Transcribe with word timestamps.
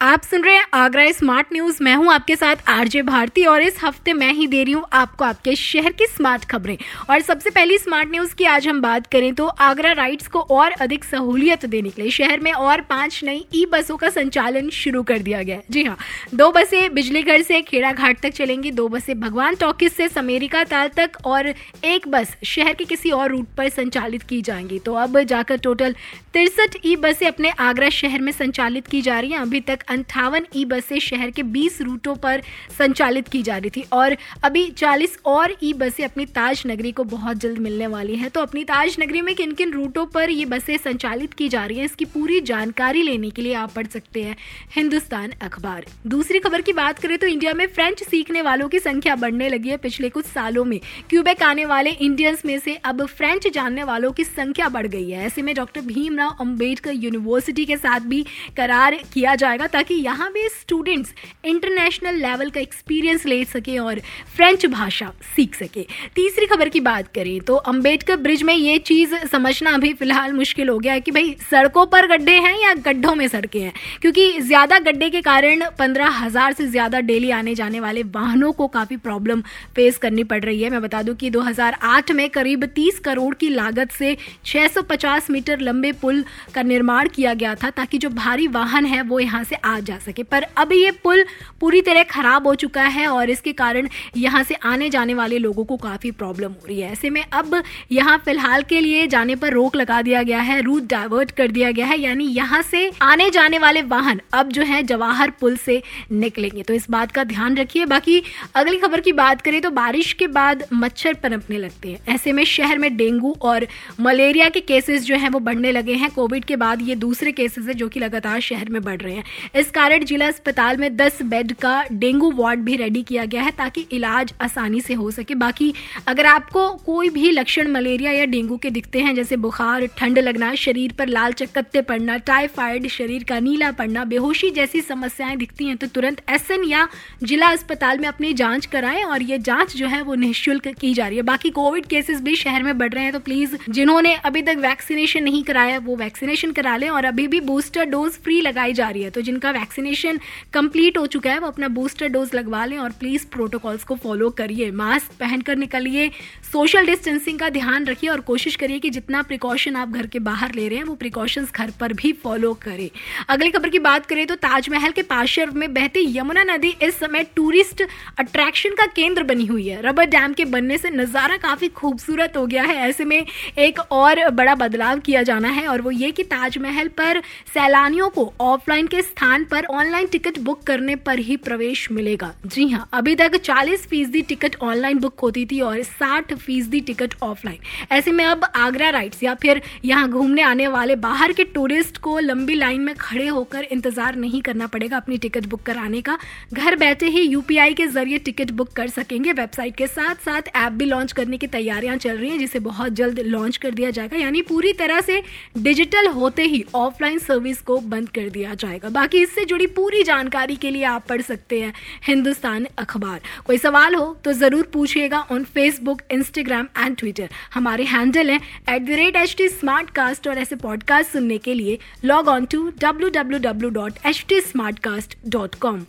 आप 0.00 0.22
सुन 0.22 0.42
रहे 0.44 0.54
हैं 0.54 0.64
आगरा 0.74 1.10
स्मार्ट 1.12 1.46
न्यूज़। 1.52 1.76
मैं 1.82 1.94
हूँ 1.96 2.12
आपके 2.12 2.34
साथ 2.36 2.56
आरजे 2.68 3.02
भारती 3.02 3.44
और 3.44 3.62
इस 3.62 3.76
हफ़्ते 3.82 4.12
मैं 4.12 4.32
ही 4.32 4.46
दे 4.46 4.62
रही 4.64 4.72
हूँ 4.72 4.82
आपको 4.92 5.24
आपके 5.24 5.54
शहर 5.56 5.92
की 5.92 6.06
स्मार्ट 6.06 6.44
खबरें। 6.44 6.76
और 7.10 7.20
सबसे 7.20 7.50
पहली 7.50 7.78
स्मार्ट 7.78 8.10
न्यूज़ 8.10 8.34
की 8.34 8.44
आज 8.44 8.66
हम 8.68 8.80
बात 8.82 9.06
करें 9.12 9.34
तो 9.34 9.46
आगरा 9.46 9.92
राइड्स 9.92 10.26
को 10.28 10.40
और 10.50 10.72
अधिक 10.80 11.04
सहूलियत 11.04 11.64
देने 11.66 11.90
के 11.90 12.02
लिए 12.02 12.10
शहर 12.10 12.40
में 12.40 12.52
और 12.52 12.80
पाँच 12.80 13.20
नई 13.24 13.44
ई 13.54 13.64
बसों 13.72 13.96
का 13.96 14.10
संचालन 14.10 14.68
शुरू 14.72 15.02
कर 15.02 15.18
दिया 15.18 15.42
गया 15.42 15.60
जी 15.70 15.84
हाँ 15.84 15.96
दो 16.34 16.50
बसें 16.52 16.94
बिजलीगढ़ 16.94 17.42
से 17.42 17.62
खेड़ा 17.62 17.92
घाट 17.92 18.20
तक 18.20 18.32
चलेंगी, 18.32 18.70
दो 18.70 18.88
बसें 18.88 19.18
भगवान 19.20 19.54
टॉकीज 19.54 19.92
से 19.92 20.08
समेरिका 20.08 20.64
ताल 20.64 20.88
तक 20.96 21.18
और 21.24 21.52
एक 21.84 22.08
बस 22.08 22.36
शहर 22.44 22.74
के 22.74 22.84
किसी 22.84 23.10
और 23.12 23.30
रूट 23.30 23.48
पर 23.56 23.68
संचालित 23.70 24.22
की 24.24 24.42
जाएँगी। 24.42 24.78
तो 24.78 24.94
अब 24.96 25.20
जाकर 25.24 25.58
टोटल 25.58 25.94
तिरसठ 26.34 26.76
ई 26.84 26.94
बसें 26.98 27.26
अपने 27.26 27.50
आगरा 27.60 27.88
शहर 27.92 28.20
में 28.20 28.32
संचालित 28.34 28.86
की 28.86 29.02
जा 29.02 29.18
रही 29.20 29.30
हैं। 29.30 29.38
अभी 29.38 29.60
तक 29.62 29.83
अंठावन 29.88 30.46
ई 30.56 30.64
बसें 30.64 30.98
शहर 31.00 31.30
के 31.30 31.42
20 31.44 31.80
रूटों 31.82 32.14
पर 32.16 32.42
संचालित 32.78 33.28
की 33.28 33.42
जा 33.42 33.56
रही 33.56 33.70
थी। 33.70 33.84
और 33.92 34.16
अभी 34.44 34.66
40 34.72 35.18
और 35.26 35.54
ई 35.62 35.72
बसें 35.74 36.04
अपनी 36.04 36.26
ताज 36.26 36.62
नगरी 36.66 36.92
को 36.92 37.04
बहुत 37.06 37.36
जल्द 37.36 37.58
मिलने 37.58 37.86
वाली 37.86 38.16
हैं। 38.16 38.30
तो 38.30 38.40
अपनी 38.40 38.64
ताज 38.64 38.96
नगरी 39.00 39.20
में 39.20 39.34
किन 39.34 39.52
किन 39.52 39.72
रूटों 39.72 40.06
पर 40.06 40.30
ये 40.30 40.44
बसें 40.46 40.76
संचालित 40.78 41.34
की 41.34 41.48
जा 41.48 41.64
रही 41.66 41.78
हैं, 41.78 41.84
इसकी 41.84 42.04
पूरी 42.04 42.40
जानकारी 42.42 43.02
लेने 43.02 43.30
के 43.30 43.42
लिए 43.42 43.54
आप 43.54 43.72
पढ़ 43.72 43.86
सकते 43.86 44.22
हैं 44.22 44.36
हिंदुस्तान 44.74 45.32
अखबार। 45.42 45.84
दूसरी 46.06 46.38
खबर 46.38 46.60
की 46.60 46.72
बात 46.72 46.98
करें 46.98 47.16
तो 47.18 47.26
इंडिया 47.26 47.52
में 47.54 47.66
फ्रेंच 47.66 48.02
सीखने 48.02 48.42
वालों 48.42 48.68
की 48.68 48.78
संख्या 48.78 49.14
बढ़ने 49.16 49.48
लगी 49.48 49.68
है 49.68 49.76
पिछले 49.78 50.08
कुछ 50.08 50.26
सालों 50.26 50.64
में। 50.64 50.78
क्यूबेक 51.10 51.42
आने 51.42 51.64
वाले 51.64 51.90
इंडियंस 51.92 52.44
में 52.44 52.58
से 52.58 52.74
अब 52.84 53.04
फ्रेंच 53.06 53.46
जानने 53.48 53.84
वालों 53.84 54.10
की 54.12 54.24
संख्या 54.24 54.68
बढ़ 54.68 54.86
गई 54.86 55.10
है। 55.10 55.24
ऐसे 55.26 55.42
में 55.42 55.54
डॉक्टर 55.54 55.80
भीमराव 55.82 56.36
अंबेडकर 56.40 56.92
यूनिवर्सिटी 56.94 57.64
के 57.64 57.76
साथ 57.76 58.00
भी 58.02 58.22
करार 58.56 58.94
किया 59.14 59.34
जाएगा। 59.34 59.66
ताकि 59.74 59.94
यहाँ 59.96 60.30
भी 60.32 60.48
स्टूडेंट्स 60.50 61.12
इंटरनेशनल 61.46 62.20
लेवल 62.22 62.50
का 62.50 62.60
एक्सपीरियंस 62.60 63.26
ले 63.26 63.44
सके 63.46 63.78
और 63.78 64.00
फ्रेंच 64.36 64.66
भाषा 64.68 65.12
सीख 65.36 65.54
सके। 65.54 65.86
तीसरी 66.14 66.46
खबर 66.46 66.68
की 66.68 66.80
बात 66.82 67.08
करें 67.14 67.38
तो 67.42 67.54
अंबेडकर 67.66 68.16
ब्रिज 68.18 68.42
में 68.42 68.54
ये 68.54 68.78
चीज़ 68.80 69.14
समझना 69.26 69.70
अभी 69.72 69.92
फ़िलहाल 69.94 70.32
मुश्किल 70.32 70.68
हो 70.68 70.78
गया 70.78 70.92
है 70.92 71.00
कि 71.00 71.10
भाई, 71.10 71.34
सड़कों 71.50 71.84
पर 71.86 72.06
गड्ढे 72.08 72.36
हैं 72.38 72.56
या 72.60 72.72
गड्ढों 72.82 73.14
में 73.14 73.26
सड़कें 73.28 73.60
हैं? 73.60 73.72
क्योंकि 74.02 74.40
ज़्यादा 74.40 74.78
गड्ढे 74.80 75.08
के 75.10 75.20
कारण 75.22 75.64
पंद्रह 75.78 76.08
हज़ार 76.16 76.52
से 76.52 76.66
ज़्यादा 76.66 77.00
डेली 77.02 77.30
आने 77.32 77.54
जाने 77.54 77.80
वाले 77.80 78.02
वाहनों 78.14 78.52
को 78.52 78.66
काफ़ी 78.68 78.96
प्रॉब्लम 78.98 79.40
फेस 79.76 79.98
करनी 79.98 80.24
पड़ 80.24 80.42
रही 80.44 80.62
है। 80.62 80.70
मैं 80.70 80.82
बता 80.82 81.02
दूँ 81.02 81.14
कि 81.14 81.30
2008 81.30 82.12
में 82.12 82.28
करीब 82.30 82.64
30 82.74 82.98
करोड़ 83.04 83.34
की 83.34 83.48
लागत 83.50 83.92
से 83.92 84.16
650 84.46 85.30
मीटर 85.30 85.60
लंबे 85.60 85.92
पुल 85.94 86.24
का 86.54 86.62
निर्माण 86.64 87.08
किया 87.08 87.34
गया 87.34 87.54
था, 87.54 87.70
ताकि 87.70 87.98
जो 87.98 88.10
भारी 88.12 88.46
वाहन 88.50 88.86
है 88.86 89.02
वो 89.04 89.20
यहाँ 89.20 89.42
से 89.44 89.56
आ 89.64 89.78
जा 89.80 89.98
सके। 89.98 90.22
पर 90.24 90.46
अब 90.56 90.72
ये 90.72 90.90
पुल 91.04 91.24
पूरी 91.60 91.80
तरह 91.82 92.02
खराब 92.04 92.46
हो 92.46 92.54
चुका 92.56 92.82
है 92.84 93.06
और 93.08 93.30
इसके 93.30 93.52
कारण 93.54 93.88
यहाँ 94.16 94.42
से 94.44 94.54
आने 94.64 94.88
जाने 94.90 95.14
वाले 95.14 95.38
लोगों 95.38 95.64
को 95.64 95.76
काफ़ी 95.78 96.10
प्रॉब्लम 96.12 96.52
हो 96.52 96.66
रही 96.68 96.80
है। 96.80 96.92
ऐसे 96.92 97.10
में 97.10 97.22
अब 97.22 97.62
यहाँ 97.92 98.16
फ़िलहाल 98.24 98.62
के 98.64 98.80
लिए 98.80 99.06
जाने 99.06 99.36
पर 99.36 99.52
रोक 99.52 99.76
लगा 99.76 100.00
दिया 100.02 100.22
गया 100.22 100.40
है 100.40 100.60
रूट 100.62 100.88
डाइवर्ट 100.88 101.30
कर 101.32 101.50
दिया 101.50 101.70
गया 101.70 101.86
है, 101.86 101.98
यानी 102.00 102.26
यहाँ 102.26 102.62
से 102.62 102.90
आने 103.02 103.28
जाने 103.30 103.58
वाले 103.58 103.82
वाहन 103.84 104.20
अब 104.34 104.48
जो 104.48 104.62
है 104.62 104.82
जवाहर 104.84 105.30
पुल 105.40 105.56
से 105.56 105.82
निकलेंगे। 106.12 106.62
तो 106.62 106.74
इस 106.74 106.90
बात 106.90 107.12
का 107.12 107.24
ध्यान 107.24 107.56
रखिए। 107.56 107.84
बाकी 107.86 108.22
अगली 108.54 108.78
खबर 108.78 109.00
की 109.00 109.12
बात 109.14 109.40
करें 109.42 109.60
तो 109.60 109.70
बारिश 109.72 110.12
के 110.12 110.26
बाद 110.28 110.64
मच्छर 110.74 111.14
पनपने 111.14 111.58
लगते 111.58 111.88
हैं। 111.88 112.14
ऐसे 112.14 112.32
में 112.32 112.44
शहर 112.46 112.78
में 112.78 112.96
डेंगू 112.96 113.34
और 113.42 113.66
मलेरिया 114.00 114.48
के 114.48 114.60
केसेस 114.62 115.04
जो 115.04 115.16
है 115.16 115.28
वो 115.28 115.38
बढ़ने 115.40 115.72
लगे 115.72 115.94
हैं। 115.94 116.10
कोविड 116.12 116.44
के 116.44 116.56
बाद 116.56 116.82
ये 116.82 116.94
दूसरे 116.96 117.32
केसेस 117.32 117.66
है 117.68 117.74
जो 117.74 117.88
कि 117.88 118.00
लगातार 118.00 118.40
शहर 118.42 118.68
में 118.68 118.80
बढ़ 118.82 119.00
रहे 119.00 119.14
हैं। 119.14 119.24
इस 119.54 119.70
कारण 119.70 120.04
जिला 120.04 120.26
अस्पताल 120.26 120.76
में 120.76 120.88
10 120.96 121.20
बेड 121.22 121.52
का 121.54 121.72
डेंगू 121.92 122.30
वार्ड 122.36 122.60
भी 122.60 122.76
रेडी 122.76 123.02
किया 123.02 123.24
गया 123.24 123.42
है 123.42 123.50
ताकि 123.50 123.86
इलाज 123.92 124.32
आसानी 124.42 124.80
से 124.80 124.94
हो 124.94 125.10
सके। 125.10 125.34
बाकी 125.34 125.72
अगर 126.08 126.26
आपको 126.26 126.68
कोई 126.86 127.08
भी 127.08 127.30
लक्षण 127.30 127.68
मलेरिया 127.68 128.12
या 128.12 128.24
डेंगू 128.24 128.56
के 128.56 128.70
दिखते 128.70 129.00
हैं, 129.00 129.14
जैसे 129.14 129.36
बुखार, 129.36 129.86
ठंड 129.98 130.18
लगना, 130.18 130.54
शरीर 130.54 130.92
पर 130.92 131.08
लाल 131.08 131.32
चकत्ते 131.32 131.80
पड़ना 131.82 132.16
टाइफाइड 132.16 132.88
शरीर 132.88 133.24
का 133.24 133.38
नीला 133.40 133.70
पड़ना, 133.72 134.04
बेहोशी 134.04 134.50
जैसी 134.50 134.80
समस्याएँ 134.80 135.36
दिखती 135.36 135.66
हैं 135.66 135.76
तो 135.76 135.86
तुरंत 135.86 136.22
एसएन 136.30 136.64
या 136.64 136.88
जिला 137.22 137.50
अस्पताल 137.50 137.98
में 137.98 138.08
अपनी 138.08 138.32
जाँच 138.34 138.66
कराएँ 138.66 139.04
और 139.04 139.22
ये 139.22 139.38
जाँच 139.40 139.76
जो 139.76 139.86
है 139.86 140.02
वो 140.02 140.14
निःशुल्क 140.16 140.68
की 140.70 140.92
जा 140.94 141.06
रही 141.06 141.16
है। 141.16 141.22
बाकी 141.22 141.50
कोविड 141.52 141.86
केसेस 141.86 142.20
भी 142.22 142.36
शहर 142.36 142.62
में 142.62 142.76
बढ़ 142.78 142.92
रहे 142.92 143.04
हैं 143.04 143.12
तो 143.12 143.20
प्लीज़ 143.20 143.56
जिन्होंने 143.70 144.14
अभी 144.16 144.42
तक 144.42 144.56
वैक्सीनेशन 144.58 145.24
नहीं 145.24 145.42
कराया, 145.44 145.78
वो 145.78 145.96
वैक्सीनेशन 145.96 146.52
करा 146.52 146.76
लें 146.76 146.88
और 146.90 147.04
अभी 147.04 147.28
भी 147.28 147.40
बूस्टर 147.44 147.84
डोज 147.86 148.12
फ्री 148.14 148.40
लगाई 148.40 148.72
जा 148.72 148.90
रही 148.90 149.02
है 149.02 149.10
तो 149.10 149.20
जिनका 149.20 149.43
वैक्सीनेशन 149.50 150.20
कंप्लीट 150.54 150.98
हो 150.98 151.06
चुका 151.06 151.30
है। 151.30 151.38
वो 151.38 151.46
अपना 151.46 151.68
बूस्टर 151.70 152.08
डोज 152.08 152.34
लगवा 152.34 152.64
लें 152.64 152.76
और 152.78 152.92
प्लीज़ 153.00 153.26
प्रोटोकॉल्स 153.32 153.84
को 153.84 153.94
फॉलो 153.96 154.30
करिए। 154.32 154.70
मास्क 154.72 155.12
पहनकर 155.20 155.56
निकलिए। 155.56 156.10
सोशल 156.52 156.86
डिस्टेंसिंग 156.86 157.38
का 157.38 157.48
ध्यान 157.50 157.86
रखिए 157.86 158.10
और 158.10 158.20
कोशिश 158.22 158.56
करिए 158.56 158.78
कि 158.78 158.90
जितना 158.90 159.22
प्रिकॉशन 159.24 159.76
आप 159.76 159.88
घर 159.90 160.06
के 160.06 160.18
बाहर 160.20 160.54
ले 160.54 160.68
रहे 160.68 160.78
हैं, 160.78 160.84
वो 160.84 160.94
प्रिकॉशंस 160.94 161.52
घर 161.52 161.70
पर 161.80 161.92
भी 161.92 162.12
फॉलो 162.14 162.52
करें। 162.62 162.88
अगली 163.28 163.50
खबर 163.50 163.68
की 163.68 163.78
बात 163.80 164.06
करें 164.06 164.26
तो 164.26 164.34
ताजमहल 164.36 164.92
के 164.92 165.02
पार्श्व 165.04 165.52
में 165.54 165.72
बहती 165.74 166.06
यमुना 166.16 166.42
नदी 166.44 166.74
इस 166.82 166.98
समय 166.98 167.24
टूरिस्ट 167.36 167.82
अट्रैक्शन 168.18 168.74
का 168.74 168.86
केंद्र 168.86 169.22
बनी 169.24 169.46
हुई 169.46 169.66
है। 169.68 169.80
रबर 169.82 170.06
डैम 170.06 170.32
के 170.32 170.44
बनने 170.46 170.78
से 170.78 170.90
नज़ारा 170.90 171.36
काफ़ी 171.38 171.68
खूबसूरत 171.70 172.36
हो 172.36 172.46
गया 172.46 172.62
है। 172.62 172.76
ऐसे 172.84 173.04
में 173.04 173.24
एक 173.58 173.78
और 173.92 174.28
बड़ा 174.32 174.54
बदलाव 174.56 175.00
किया 175.00 175.22
जाना 175.22 175.48
है 175.50 175.66
और 175.68 175.80
वो 175.80 175.90
ये 175.92 176.10
कि 176.10 176.22
ताजमहल 176.24 176.88
पर 176.98 177.20
सैलानियों 177.54 178.08
को 178.10 178.32
ऑफलाइन 178.42 178.86
के 178.86 179.02
स्थान 179.02 179.33
पर 179.44 179.64
ऑनलाइन 179.64 180.06
टिकट 180.06 180.38
बुक 180.38 180.62
करने 180.62 180.96
पर 180.96 181.18
ही 181.18 181.36
प्रवेश 181.36 181.90
मिलेगा। 181.90 182.32
जी 182.46 182.68
हाँ 182.68 182.88
अभी 182.92 183.14
तक 183.14 183.36
40 183.36 183.86
फ़ीसदी 183.86 184.22
टिकट 184.22 184.56
ऑनलाइन 184.62 184.98
बुक 184.98 185.20
होती 185.20 185.44
थी 185.46 185.60
और 185.60 185.82
60 185.82 186.34
फ़ीसदी 186.34 186.80
टिकट 186.80 187.14
ऑफलाइन 187.22 187.58
ऐसे 187.92 188.12
में 188.12 188.24
अब 188.24 188.44
आगरा 188.44 188.90
राइड्स 188.90 189.22
या 189.22 189.34
फिर 189.34 189.62
यहाँ 189.84 190.08
घूमने 190.08 190.42
आने 190.42 190.68
वाले 190.68 190.96
बाहर 190.96 191.32
के 191.32 191.44
टूरिस्ट 191.44 191.98
को 191.98 192.18
लंबी 192.18 192.54
लाइन 192.54 192.80
में 192.80 192.94
खड़े 192.94 193.26
होकर 193.26 193.64
इंतज़ार 193.64 194.16
नहीं 194.16 194.42
करना 194.42 194.66
पड़ेगा 194.66 194.96
अपनी 194.96 195.18
टिकट 195.18 195.46
बुक 195.46 195.62
कराने 195.62 196.00
का। 196.00 196.18
घर 196.52 196.76
बैठे 196.76 197.06
ही 197.06 197.22
यूपीआई 197.22 197.74
के 197.74 197.86
ज़रिए 197.86 198.18
टिकट 198.18 198.50
बुक 198.50 198.72
कर 198.72 198.88
सकेंगे। 198.88 199.32
वेबसाइट 199.32 199.76
के 199.76 199.86
साथ 199.86 200.14
साथ 200.14 200.42
ऐप 200.56 200.72
भी 200.72 200.84
लॉन्च 200.84 201.12
करने 201.12 201.38
की 201.38 201.46
तैयारियाँ 201.46 201.96
चल 201.96 202.16
रही 202.16 202.30
हैं, 202.30 202.38
जिसे 202.38 202.58
बहुत 202.60 202.92
जल्द 202.92 203.18
लॉन्च 203.18 203.56
कर 203.56 203.70
दिया 203.70 203.90
जाएगा। 203.90 204.16
यानी 204.16 204.42
पूरी 204.42 204.72
तरह 204.72 205.00
से 205.00 205.22
डिजिटल 205.58 206.06
होते 206.06 206.42
ही 206.42 206.64
ऑफलाइन 206.74 207.18
सर्विस 207.18 207.60
को 207.62 207.78
बंद 207.78 208.08
कर 208.08 208.28
दिया 208.28 208.54
जाएगा। 208.54 208.88
बाकी 208.90 209.23
इससे 209.24 209.44
जुड़ी 209.44 209.66
पूरी 209.76 210.02
जानकारी 210.04 210.56
के 210.56 210.70
लिए 210.70 210.84
आप 210.84 211.06
पढ़ 211.08 211.22
सकते 211.22 211.60
हैं 211.60 211.72
हिंदुस्तान 212.06 212.66
अखबार। 212.78 213.20
कोई 213.46 213.58
सवाल 213.58 213.94
हो 213.94 214.04
तो 214.24 214.32
ज़रूर 214.34 214.68
पूछिएगा 214.72 215.20
on 215.32 215.44
Facebook 215.54 216.02
Instagram 216.12 216.68
and 216.78 216.96
Twitter 216.96 217.28
हमारे 217.54 217.84
हैंडल 217.94 218.30
है 218.30 218.40
at 218.68 218.82
the 218.82 219.00
rate 219.00 219.16
H 219.16 219.34
T 219.38 219.48
Smartcast 219.96 220.28
और 220.28 220.38
ऐसे 220.38 220.56
पॉडकास्ट 220.56 221.12
सुनने 221.12 221.38
के 221.38 221.54
लिए 221.54 221.78
log 222.04 222.28
on 222.28 222.44
to 222.52 222.68
W 222.80 223.08
W 223.18 223.38
W 223.50 223.70
dot 223.80 224.06
H 224.06 224.24
T 224.28 224.40
Smartcast 224.78 225.16
dot 225.28 225.54
com 225.60 225.84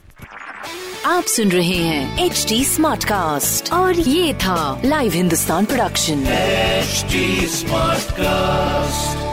आप 1.05 1.23
सुन 1.29 1.51
रहे 1.51 1.77
हैं 1.77 2.25
एच 2.25 2.45
टी 2.49 2.63
स्मार्ट 2.65 3.03
कास्ट 3.05 3.71
और 3.73 3.99
ये 3.99 4.33
था 4.43 4.81
live 4.85 5.11
Hindustan 5.13 5.65
production 5.65 6.23
HD 6.85 7.21
Smartcast. 7.49 9.24